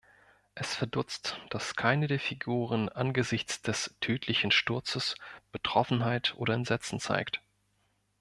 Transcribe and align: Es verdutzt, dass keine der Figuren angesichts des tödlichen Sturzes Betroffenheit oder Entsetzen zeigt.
Es 0.55 0.73
verdutzt, 0.73 1.39
dass 1.51 1.75
keine 1.75 2.07
der 2.07 2.19
Figuren 2.19 2.89
angesichts 2.89 3.61
des 3.61 3.95
tödlichen 3.99 4.49
Sturzes 4.49 5.13
Betroffenheit 5.51 6.33
oder 6.37 6.55
Entsetzen 6.55 6.99
zeigt. 6.99 7.39